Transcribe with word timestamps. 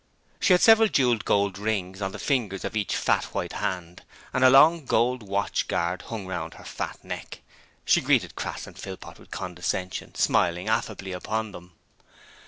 She 0.39 0.53
had 0.53 0.61
several 0.61 0.89
jewelled 0.89 1.25
gold 1.25 1.59
rings 1.59 2.01
on 2.01 2.11
the 2.11 2.17
fingers 2.17 2.65
of 2.65 2.75
each 2.75 2.95
fat 2.95 3.25
white 3.35 3.53
hand, 3.53 4.01
and 4.33 4.43
a 4.43 4.49
long 4.49 4.83
gold 4.85 5.21
watch 5.21 5.67
guard 5.67 6.01
hung 6.01 6.25
round 6.25 6.55
her 6.55 6.63
fat 6.63 7.03
neck. 7.03 7.41
She 7.85 8.01
greeted 8.01 8.33
Crass 8.35 8.65
and 8.65 8.75
Philpot 8.79 9.19
with 9.19 9.29
condescension, 9.29 10.15
smiling 10.15 10.67
affably 10.67 11.11
upon 11.11 11.51
them. 11.51 11.73